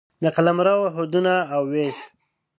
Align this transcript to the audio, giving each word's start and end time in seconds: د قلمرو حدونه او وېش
د 0.23 0.25
قلمرو 0.35 0.77
حدونه 0.95 1.33
او 1.53 1.61
وېش 1.71 1.97